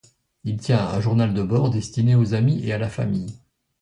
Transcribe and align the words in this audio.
Il 0.45 0.57
tient 0.59 0.87
un 0.87 0.99
journal 0.99 1.31
de 1.31 1.43
bord 1.43 1.69
destiné 1.69 2.15
aux 2.15 2.33
amis 2.33 2.65
et 2.67 2.73
à 2.73 2.79
la 2.79 2.89
famille. 2.89 3.39